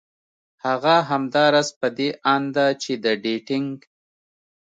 [0.65, 3.75] هغه همدا راز په دې اند ده چې د ډېټېنګ